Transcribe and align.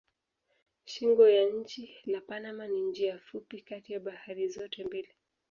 Shingo 0.85 1.29
ya 1.29 1.45
nchi 1.45 1.93
la 2.05 2.21
Panama 2.21 2.67
ni 2.67 2.81
njia 2.81 3.19
fupi 3.19 3.61
kati 3.61 3.93
ya 3.93 3.99
bahari 3.99 4.47
zote 4.49 4.83
mbili. 4.83 5.09